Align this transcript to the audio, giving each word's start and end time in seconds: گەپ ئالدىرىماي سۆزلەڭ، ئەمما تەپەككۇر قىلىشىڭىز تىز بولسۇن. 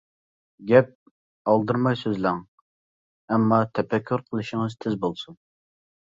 گەپ 0.69 0.87
ئالدىرىماي 1.51 1.99
سۆزلەڭ، 1.99 2.39
ئەمما 3.35 3.59
تەپەككۇر 3.79 4.23
قىلىشىڭىز 4.31 4.77
تىز 4.87 4.97
بولسۇن. 5.05 5.37